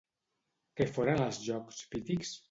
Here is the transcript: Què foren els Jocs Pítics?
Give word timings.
Què 0.79 0.87
foren 0.95 1.21
els 1.25 1.39
Jocs 1.49 1.83
Pítics? 1.93 2.33